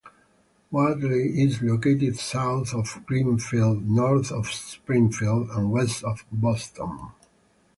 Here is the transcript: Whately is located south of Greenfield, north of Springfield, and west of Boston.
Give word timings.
Whately 0.71 1.39
is 1.43 1.61
located 1.61 2.17
south 2.17 2.73
of 2.73 3.03
Greenfield, 3.05 3.87
north 3.87 4.31
of 4.31 4.47
Springfield, 4.47 5.49
and 5.51 5.69
west 5.71 6.03
of 6.03 6.25
Boston. 6.31 7.11